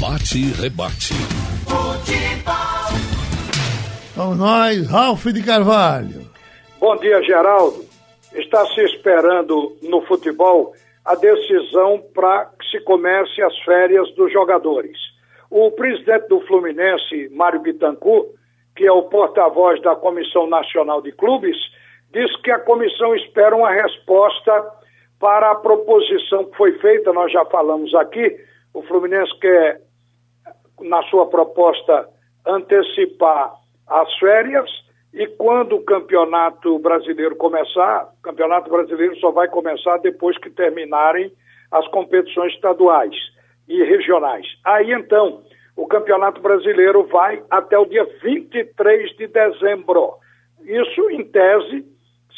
Bate 0.00 0.36
e 0.36 0.52
rebate. 0.52 1.14
Futebol. 1.64 2.54
Vamos 4.14 4.38
nós, 4.38 4.90
Ralf 4.90 5.24
de 5.26 5.42
Carvalho. 5.42 6.20
Bom 6.78 6.96
dia, 6.96 7.22
Geraldo. 7.22 7.82
Está 8.34 8.66
se 8.66 8.82
esperando 8.82 9.74
no 9.82 10.02
futebol 10.02 10.74
a 11.02 11.14
decisão 11.14 12.02
para 12.14 12.44
que 12.58 12.70
se 12.70 12.84
comece 12.84 13.40
as 13.40 13.58
férias 13.60 14.14
dos 14.16 14.30
jogadores. 14.30 14.98
O 15.50 15.70
presidente 15.70 16.28
do 16.28 16.40
Fluminense, 16.42 17.30
Mário 17.32 17.60
Bittencourt, 17.60 18.28
que 18.76 18.84
é 18.84 18.92
o 18.92 19.04
porta-voz 19.04 19.80
da 19.80 19.96
Comissão 19.96 20.46
Nacional 20.46 21.00
de 21.00 21.12
Clubes, 21.12 21.56
diz 22.12 22.30
que 22.42 22.50
a 22.50 22.58
comissão 22.58 23.14
espera 23.14 23.56
uma 23.56 23.70
resposta 23.70 24.62
para 25.18 25.52
a 25.52 25.54
proposição 25.54 26.44
que 26.44 26.56
foi 26.56 26.72
feita, 26.80 27.14
nós 27.14 27.32
já 27.32 27.46
falamos 27.46 27.94
aqui, 27.94 28.36
o 28.74 28.82
Fluminense 28.82 29.32
quer, 29.40 29.80
na 30.80 31.02
sua 31.04 31.26
proposta, 31.26 32.08
antecipar 32.46 33.54
as 33.86 34.12
férias 34.18 34.70
e 35.12 35.26
quando 35.26 35.76
o 35.76 35.84
campeonato 35.84 36.78
brasileiro 36.78 37.36
começar, 37.36 38.12
o 38.18 38.22
campeonato 38.22 38.70
brasileiro 38.70 39.16
só 39.16 39.30
vai 39.30 39.48
começar 39.48 39.96
depois 39.98 40.36
que 40.38 40.50
terminarem 40.50 41.32
as 41.70 41.88
competições 41.88 42.52
estaduais 42.52 43.14
e 43.66 43.82
regionais. 43.82 44.46
Aí 44.64 44.92
então, 44.92 45.42
o 45.74 45.86
campeonato 45.86 46.40
brasileiro 46.40 47.04
vai 47.04 47.42
até 47.50 47.78
o 47.78 47.86
dia 47.86 48.04
23 48.22 49.16
de 49.16 49.26
dezembro. 49.26 50.14
Isso, 50.62 51.10
em 51.10 51.24
tese, 51.24 51.86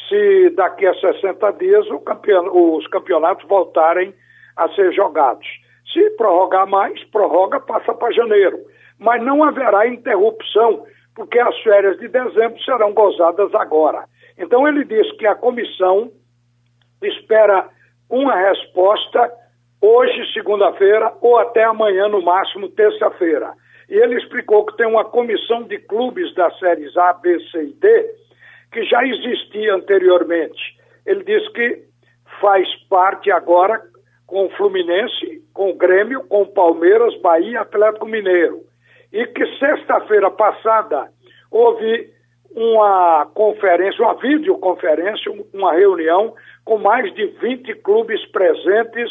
se 0.09 0.51
daqui 0.51 0.87
a 0.87 0.95
60 0.95 1.51
dias 1.53 1.87
os 1.91 2.87
campeonatos 2.87 3.47
voltarem 3.49 4.15
a 4.57 4.69
ser 4.71 4.93
jogados. 4.93 5.47
Se 5.93 6.11
prorrogar 6.17 6.67
mais, 6.69 7.03
prorroga, 7.05 7.61
passa 7.61 7.95
para 7.95 8.13
janeiro. 8.13 8.59
Mas 8.99 9.23
não 9.23 9.43
haverá 9.43 9.87
interrupção, 9.87 10.85
porque 11.15 11.39
as 11.39 11.57
férias 11.61 11.99
de 11.99 12.09
dezembro 12.09 12.61
serão 12.63 12.93
gozadas 12.93 13.55
agora. 13.55 14.05
Então 14.37 14.67
ele 14.67 14.85
diz 14.85 15.11
que 15.17 15.27
a 15.27 15.35
comissão 15.35 16.11
espera 17.03 17.69
uma 18.11 18.35
resposta 18.35 19.31
hoje, 19.81 20.33
segunda-feira, 20.33 21.13
ou 21.21 21.39
até 21.39 21.65
amanhã, 21.65 22.09
no 22.09 22.23
máximo, 22.23 22.69
terça-feira. 22.71 23.53
E 23.89 23.95
ele 23.95 24.17
explicou 24.17 24.67
que 24.67 24.77
tem 24.77 24.87
uma 24.87 25.05
comissão 25.05 25.63
de 25.63 25.79
clubes 25.79 26.35
das 26.35 26.59
séries 26.59 26.97
A, 26.97 27.13
B, 27.15 27.39
C 27.51 27.63
e 27.65 27.73
D 27.75 28.29
que 28.73 28.85
já 28.85 29.05
existia 29.05 29.75
anteriormente. 29.75 30.77
Ele 31.07 31.25
diz 31.25 31.49
que 31.53 31.85
faz 32.41 32.69
parte 32.89 33.31
agora 33.31 33.81
com 34.27 34.47
o 34.47 34.51
Fluminense, 34.51 35.28
com 35.59 35.71
o 35.71 35.75
Grêmio, 35.75 36.23
com 36.29 36.43
o 36.43 36.47
Palmeiras, 36.47 37.21
Bahia 37.21 37.63
Atlético 37.63 38.07
Mineiro. 38.07 38.61
E 39.13 39.27
que 39.27 39.45
sexta-feira 39.59 40.31
passada 40.31 41.09
houve 41.51 42.13
uma 42.55 43.27
conferência, 43.35 44.05
uma 44.05 44.15
videoconferência, 44.15 45.33
uma 45.53 45.73
reunião 45.73 46.33
com 46.65 46.79
mais 46.79 47.13
de 47.13 47.27
20 47.27 47.75
clubes 47.83 48.25
presentes 48.31 49.11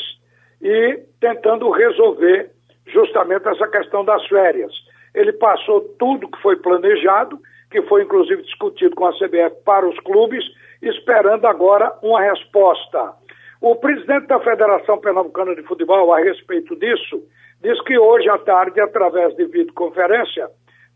e 0.62 1.02
tentando 1.20 1.70
resolver 1.70 2.50
justamente 2.86 3.46
essa 3.46 3.68
questão 3.68 4.06
das 4.06 4.26
férias. 4.28 4.72
Ele 5.14 5.34
passou 5.34 5.82
tudo 6.00 6.32
que 6.32 6.42
foi 6.42 6.56
planejado 6.56 7.38
que 7.70 7.82
foi 7.82 8.04
inclusive 8.04 8.42
discutido 8.44 8.96
com 8.96 9.06
a 9.06 9.12
CBF 9.12 9.54
para 9.66 9.86
os 9.86 10.00
clubes, 10.00 10.46
esperando 10.82 11.46
agora 11.46 11.94
uma 12.02 12.22
resposta. 12.22 13.14
O 13.62 13.76
presidente 13.76 14.28
da 14.28 14.40
Federação 14.40 15.00
Pernambucana 15.00 15.56
de 15.56 15.64
Futebol, 15.64 16.14
a 16.14 16.20
respeito 16.20 16.76
disso, 16.76 17.24
diz 17.62 17.82
que 17.84 17.98
hoje 17.98 18.30
à 18.30 18.38
tarde, 18.38 18.80
através 18.80 19.36
de 19.36 19.46
videoconferência, 19.46 20.50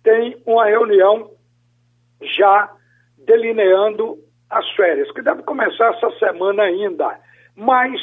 tem 0.03 0.41
uma 0.45 0.65
reunião 0.65 1.31
já 2.21 2.69
delineando 3.25 4.17
as 4.49 4.69
férias, 4.71 5.11
que 5.11 5.21
deve 5.21 5.43
começar 5.43 5.93
essa 5.93 6.11
semana 6.19 6.63
ainda, 6.63 7.17
mas 7.55 7.99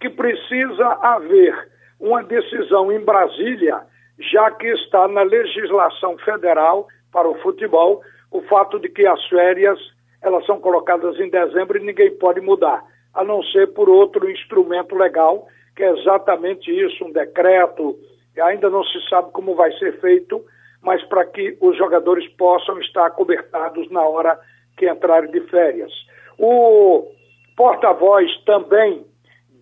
que 0.00 0.08
precisa 0.08 0.86
haver 1.02 1.54
uma 1.98 2.22
decisão 2.22 2.92
em 2.92 3.00
Brasília, 3.00 3.82
já 4.18 4.50
que 4.52 4.66
está 4.68 5.08
na 5.08 5.22
legislação 5.22 6.16
federal 6.18 6.86
para 7.12 7.28
o 7.28 7.34
futebol 7.40 8.02
o 8.30 8.42
fato 8.42 8.78
de 8.78 8.88
que 8.88 9.06
as 9.06 9.22
férias 9.26 9.78
elas 10.20 10.44
são 10.46 10.60
colocadas 10.60 11.18
em 11.18 11.30
dezembro 11.30 11.78
e 11.78 11.84
ninguém 11.84 12.16
pode 12.18 12.40
mudar, 12.40 12.82
a 13.18 13.24
não 13.24 13.42
ser 13.42 13.66
por 13.74 13.88
outro 13.88 14.30
instrumento 14.30 14.94
legal, 14.94 15.48
que 15.74 15.82
é 15.82 15.90
exatamente 15.90 16.70
isso, 16.70 17.04
um 17.04 17.10
decreto, 17.10 17.98
ainda 18.40 18.70
não 18.70 18.84
se 18.84 19.08
sabe 19.08 19.32
como 19.32 19.56
vai 19.56 19.72
ser 19.72 20.00
feito, 20.00 20.40
mas 20.80 21.02
para 21.08 21.24
que 21.24 21.58
os 21.60 21.76
jogadores 21.76 22.28
possam 22.36 22.78
estar 22.78 23.10
cobertados 23.10 23.90
na 23.90 24.02
hora 24.02 24.38
que 24.76 24.88
entrarem 24.88 25.32
de 25.32 25.40
férias. 25.48 25.92
O 26.38 27.10
porta-voz 27.56 28.30
também 28.44 29.04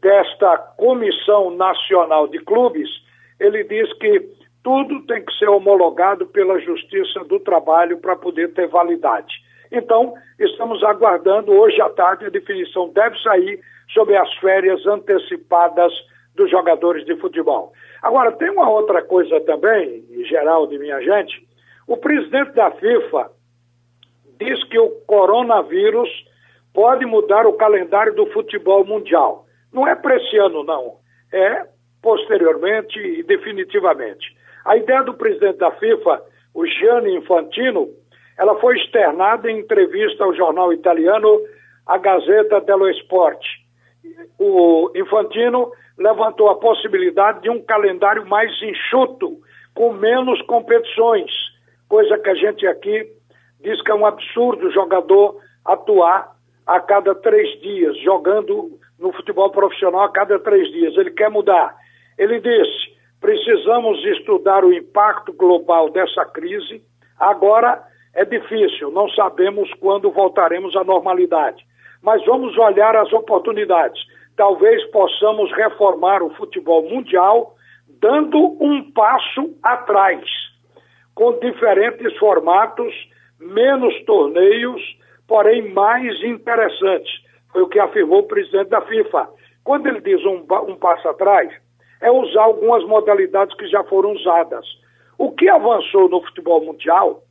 desta 0.02 0.58
Comissão 0.76 1.50
Nacional 1.56 2.28
de 2.28 2.38
Clubes, 2.40 2.90
ele 3.40 3.64
diz 3.64 3.90
que 3.94 4.20
tudo 4.62 5.00
tem 5.06 5.24
que 5.24 5.32
ser 5.38 5.48
homologado 5.48 6.26
pela 6.26 6.60
Justiça 6.60 7.24
do 7.24 7.40
Trabalho 7.40 7.96
para 7.96 8.16
poder 8.16 8.52
ter 8.52 8.68
validade. 8.68 9.32
Então, 9.70 10.14
estamos 10.38 10.82
aguardando 10.82 11.52
hoje 11.52 11.80
à 11.80 11.88
tarde 11.90 12.26
a 12.26 12.30
definição 12.30 12.88
deve 12.90 13.18
sair 13.20 13.60
sobre 13.92 14.16
as 14.16 14.32
férias 14.34 14.84
antecipadas 14.86 15.92
dos 16.34 16.50
jogadores 16.50 17.04
de 17.04 17.16
futebol. 17.16 17.72
Agora, 18.02 18.32
tem 18.32 18.50
uma 18.50 18.68
outra 18.68 19.02
coisa 19.02 19.40
também, 19.40 20.04
geral 20.28 20.66
de 20.66 20.78
minha 20.78 21.00
gente. 21.00 21.46
O 21.86 21.96
presidente 21.96 22.52
da 22.52 22.70
FIFA 22.72 23.30
diz 24.38 24.62
que 24.64 24.78
o 24.78 24.90
coronavírus 25.06 26.08
pode 26.74 27.06
mudar 27.06 27.46
o 27.46 27.54
calendário 27.54 28.14
do 28.14 28.26
futebol 28.26 28.84
mundial. 28.84 29.46
Não 29.72 29.86
é 29.86 29.94
para 29.94 30.16
esse 30.16 30.36
ano, 30.36 30.62
não. 30.62 30.96
É 31.32 31.66
posteriormente 32.02 32.98
e 32.98 33.22
definitivamente. 33.22 34.36
A 34.64 34.76
ideia 34.76 35.02
do 35.02 35.14
presidente 35.14 35.58
da 35.58 35.70
FIFA, 35.72 36.22
o 36.54 36.66
Gianni 36.66 37.16
Infantino, 37.16 37.88
ela 38.38 38.58
foi 38.60 38.76
externada 38.76 39.50
em 39.50 39.60
entrevista 39.60 40.24
ao 40.24 40.34
jornal 40.34 40.72
italiano 40.72 41.40
A 41.86 41.98
Gazeta 41.98 42.60
dello 42.60 42.88
Sport. 42.90 43.42
O 44.38 44.90
Infantino 44.94 45.72
levantou 45.98 46.50
a 46.50 46.56
possibilidade 46.56 47.42
de 47.42 47.50
um 47.50 47.62
calendário 47.62 48.26
mais 48.26 48.50
enxuto, 48.62 49.38
com 49.74 49.92
menos 49.92 50.40
competições, 50.42 51.30
coisa 51.88 52.18
que 52.18 52.30
a 52.30 52.34
gente 52.34 52.66
aqui 52.66 53.10
diz 53.60 53.80
que 53.82 53.90
é 53.90 53.94
um 53.94 54.06
absurdo 54.06 54.66
o 54.66 54.72
jogador 54.72 55.36
atuar 55.64 56.36
a 56.66 56.80
cada 56.80 57.14
três 57.14 57.60
dias, 57.60 57.96
jogando 58.02 58.78
no 58.98 59.12
futebol 59.12 59.50
profissional 59.50 60.02
a 60.02 60.12
cada 60.12 60.38
três 60.38 60.70
dias. 60.72 60.96
Ele 60.96 61.10
quer 61.10 61.30
mudar. 61.30 61.74
Ele 62.18 62.40
disse: 62.40 62.96
Precisamos 63.20 64.04
estudar 64.04 64.64
o 64.64 64.72
impacto 64.72 65.32
global 65.32 65.90
dessa 65.90 66.24
crise. 66.26 66.82
Agora 67.18 67.82
é 68.16 68.24
difícil, 68.24 68.90
não 68.90 69.10
sabemos 69.10 69.70
quando 69.74 70.10
voltaremos 70.10 70.74
à 70.74 70.82
normalidade, 70.82 71.62
mas 72.02 72.24
vamos 72.24 72.56
olhar 72.56 72.96
as 72.96 73.12
oportunidades. 73.12 74.02
Talvez 74.34 74.82
possamos 74.90 75.52
reformar 75.52 76.22
o 76.22 76.30
futebol 76.30 76.82
mundial 76.88 77.54
dando 78.00 78.56
um 78.58 78.90
passo 78.92 79.54
atrás, 79.62 80.24
com 81.14 81.38
diferentes 81.38 82.16
formatos, 82.16 82.94
menos 83.38 83.94
torneios, 84.06 84.80
porém 85.28 85.70
mais 85.74 86.18
interessantes. 86.24 87.12
Foi 87.52 87.62
o 87.62 87.68
que 87.68 87.78
afirmou 87.78 88.20
o 88.20 88.28
presidente 88.28 88.70
da 88.70 88.80
FIFA. 88.80 89.28
Quando 89.62 89.88
ele 89.88 90.00
diz 90.00 90.24
um, 90.24 90.46
um 90.68 90.76
passo 90.76 91.06
atrás, 91.06 91.52
é 92.00 92.10
usar 92.10 92.44
algumas 92.44 92.82
modalidades 92.84 93.54
que 93.58 93.66
já 93.66 93.84
foram 93.84 94.12
usadas. 94.12 94.66
O 95.18 95.32
que 95.32 95.50
avançou 95.50 96.08
no 96.08 96.22
futebol 96.22 96.64
mundial 96.64 97.22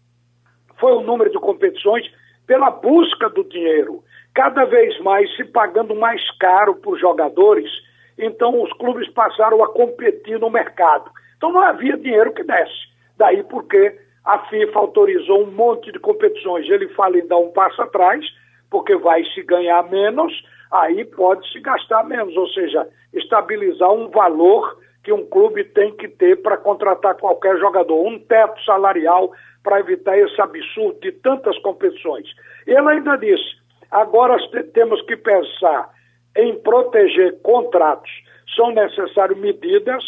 foi 0.79 0.91
o 0.93 1.01
número 1.01 1.29
de 1.29 1.39
competições 1.39 2.05
pela 2.47 2.69
busca 2.69 3.29
do 3.29 3.43
dinheiro, 3.43 4.03
cada 4.33 4.65
vez 4.65 4.99
mais 4.99 5.33
se 5.35 5.43
pagando 5.45 5.95
mais 5.95 6.21
caro 6.37 6.75
por 6.75 6.99
jogadores, 6.99 7.69
então 8.17 8.61
os 8.61 8.71
clubes 8.73 9.09
passaram 9.09 9.63
a 9.63 9.67
competir 9.67 10.39
no 10.39 10.49
mercado. 10.49 11.09
Então 11.37 11.51
não 11.51 11.61
havia 11.61 11.97
dinheiro 11.97 12.33
que 12.33 12.43
desse. 12.43 12.93
Daí 13.17 13.43
porque 13.43 13.97
a 14.23 14.39
FIFA 14.47 14.79
autorizou 14.79 15.43
um 15.43 15.51
monte 15.51 15.91
de 15.91 15.99
competições. 15.99 16.67
Ele 16.69 16.87
fala 16.89 17.17
em 17.17 17.27
dar 17.27 17.37
um 17.37 17.51
passo 17.51 17.81
atrás, 17.81 18.25
porque 18.69 18.95
vai 18.95 19.23
se 19.33 19.43
ganhar 19.43 19.83
menos, 19.89 20.33
aí 20.71 21.05
pode 21.05 21.49
se 21.51 21.59
gastar 21.59 22.03
menos, 22.03 22.35
ou 22.35 22.47
seja, 22.49 22.87
estabilizar 23.13 23.91
um 23.91 24.09
valor 24.09 24.77
que 25.05 25.13
um 25.13 25.23
clube 25.27 25.63
tem 25.63 25.95
que 25.95 26.07
ter 26.07 26.41
para 26.41 26.57
contratar 26.57 27.15
qualquer 27.17 27.59
jogador, 27.59 28.03
um 28.03 28.17
teto 28.17 28.59
salarial 28.63 29.31
para 29.63 29.79
evitar 29.79 30.17
esse 30.17 30.41
absurdo 30.41 30.99
de 30.99 31.11
tantas 31.11 31.55
competições. 31.59 32.27
E 32.65 32.71
ela 32.71 32.91
ainda 32.91 33.15
disse: 33.15 33.55
agora 33.91 34.35
temos 34.73 34.99
que 35.03 35.15
pensar 35.15 35.91
em 36.35 36.57
proteger 36.59 37.39
contratos. 37.43 38.09
São 38.55 38.71
necessárias 38.71 39.37
medidas, 39.37 40.03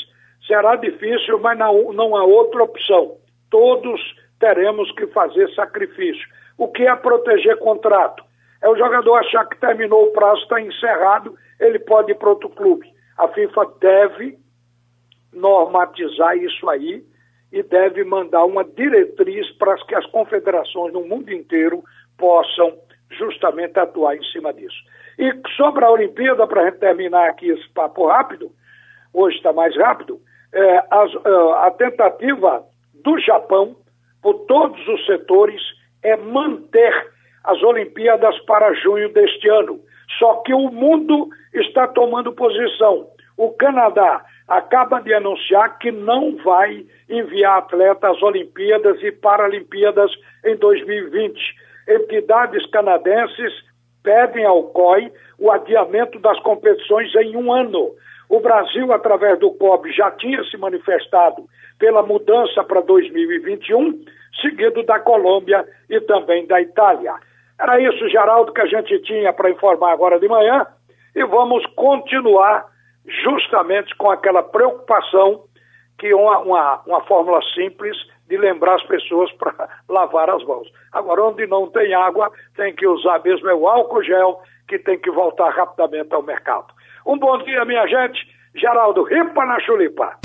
será 0.48 0.76
difícil, 0.76 1.38
mas 1.40 1.58
não, 1.60 1.94
não 1.94 2.16
há 2.16 2.24
outra 2.24 2.64
opção. 2.64 3.18
Todos 3.52 4.02
teremos 4.40 4.92
que 4.94 5.06
fazer 5.08 5.48
sacrifício. 5.54 6.28
O 6.58 6.70
que 6.70 6.88
é 6.88 6.96
proteger 6.96 7.58
contrato? 7.60 8.24
É 8.64 8.68
o 8.68 8.76
jogador 8.76 9.18
achar 9.18 9.46
que 9.48 9.60
terminou 9.60 10.06
o 10.06 10.12
prazo, 10.12 10.42
está 10.42 10.60
encerrado, 10.60 11.36
ele 11.60 11.78
pode 11.78 12.12
ir 12.12 12.16
para 12.16 12.30
outro 12.30 12.50
clube. 12.50 12.92
A 13.16 13.28
FIFA 13.28 13.62
deve 13.80 14.40
normatizar 15.34 16.38
isso 16.38 16.70
aí 16.70 17.04
e 17.52 17.64
deve 17.64 18.04
mandar 18.04 18.44
uma 18.46 18.64
diretriz 18.64 19.50
para 19.58 19.76
que 19.86 19.96
as 19.96 20.06
confederações 20.08 20.94
no 20.94 21.06
mundo 21.06 21.32
inteiro 21.32 21.84
possam 22.18 22.78
justamente 23.12 23.80
atuar 23.80 24.18
em 24.18 24.24
cima 24.26 24.54
disso. 24.54 24.78
E 25.18 25.34
sobre 25.56 25.86
a 25.86 25.90
Olimpíada, 25.90 26.46
para 26.46 26.62
a 26.62 26.66
gente 26.66 26.80
terminar 26.80 27.30
aqui 27.30 27.50
esse 27.50 27.68
papo 27.70 28.08
rápido, 28.08 28.52
hoje 29.14 29.38
está 29.38 29.54
mais 29.54 29.76
rápido, 29.76 30.20
é, 30.54 30.62
é, 30.62 30.84
a 31.66 31.72
tentativa 31.78 32.64
do 33.04 33.20
Japão, 33.20 33.76
por 34.22 34.46
todos 34.46 34.86
os 34.88 35.06
setores, 35.06 35.62
é 36.04 36.16
manter 36.18 37.12
as 37.44 37.62
Olimpíadas 37.64 38.38
para 38.46 38.74
junho 38.74 39.12
deste 39.14 39.48
ano. 39.50 39.80
Só 40.20 40.36
que 40.42 40.54
o 40.54 40.70
mundo 40.70 41.30
está 41.54 41.88
tomando 41.88 42.34
posição. 42.34 43.08
O 43.38 43.52
Canadá 43.52 44.26
acaba 44.48 45.00
de 45.00 45.14
anunciar 45.14 45.78
que 45.78 45.92
não 45.92 46.36
vai 46.38 46.86
enviar 47.08 47.60
atletas 47.60 48.16
às 48.16 48.24
Olimpíadas 48.24 49.02
e 49.04 49.12
Paralimpíadas 49.12 50.12
em 50.44 50.56
2020. 50.56 51.40
Entidades 51.88 52.66
canadenses 52.72 53.54
pedem 54.04 54.44
ao 54.44 54.64
COI 54.64 55.12
o 55.38 55.52
adiamento 55.52 56.20
das 56.20 56.40
competições 56.40 57.14
em 57.16 57.36
um 57.36 57.52
ano. 57.54 57.92
O 58.30 58.40
Brasil, 58.40 58.92
através 58.92 59.40
do 59.40 59.52
COB, 59.52 59.92
já 59.94 60.12
tinha 60.12 60.44
se 60.46 60.58
manifestado 60.58 61.46
pela 61.80 62.02
mudança 62.02 62.64
para 62.64 62.82
2021, 62.82 64.04
seguido 64.42 64.84
da 64.84 65.00
Colômbia 65.00 65.66
e 65.90 66.00
também 66.02 66.46
da 66.48 66.60
Itália. 66.62 67.14
Era 67.60 67.80
isso, 67.80 68.10
Geraldo, 68.10 68.52
que 68.52 68.62
a 68.62 68.66
gente 68.66 69.00
tinha 69.04 69.32
para 69.32 69.50
informar 69.50 69.92
agora 69.92 70.20
de 70.20 70.28
manhã 70.28 70.66
e 71.16 71.24
vamos 71.24 71.66
continuar 71.68 72.66
justamente 73.24 73.96
com 73.96 74.10
aquela 74.12 74.44
preocupação 74.44 75.44
que 75.98 76.14
uma, 76.14 76.40
uma, 76.40 76.82
uma 76.86 77.02
fórmula 77.06 77.40
simples 77.56 77.98
de 78.28 78.38
lembrar 78.38 78.76
as 78.76 78.84
pessoas 78.84 79.32
para 79.34 79.70
lavar 79.90 80.30
as 80.30 80.44
mãos. 80.44 80.68
Agora, 80.92 81.24
onde 81.24 81.48
não 81.48 81.68
tem 81.68 81.94
água, 81.94 82.32
tem 82.56 82.76
que 82.76 82.88
usar 82.88 83.22
mesmo 83.24 83.50
é 83.50 83.56
o 83.56 83.68
álcool 83.68 84.04
gel, 84.04 84.42
que 84.68 84.78
tem 84.78 85.00
que 85.00 85.10
voltar 85.10 85.50
rapidamente 85.50 86.14
ao 86.14 86.22
mercado. 86.22 86.68
Um 87.06 87.18
bom 87.18 87.38
dia, 87.40 87.64
minha 87.66 87.88
gente. 87.88 88.28
Geraldo, 88.54 89.04
ripa 89.04 89.46
na 89.46 89.60
chulipa. 89.62 90.18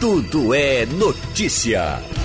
Tudo 0.00 0.54
é 0.54 0.84
notícia. 0.86 2.17